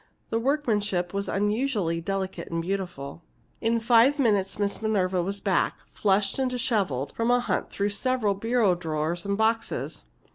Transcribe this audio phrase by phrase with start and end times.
[0.31, 3.21] The workmanship was unusually delicate and beautiful.
[3.61, 8.33] In five minutes Miss Minerva was back, flushed and disheveled, from a hunt through several
[8.33, 10.05] bureau drawers and boxes.